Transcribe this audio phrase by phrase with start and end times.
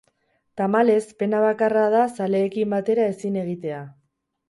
[0.61, 3.89] Tamalez, pena bakarra da zaleekin batera ezin egitea.